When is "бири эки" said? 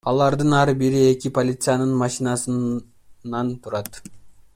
0.79-1.31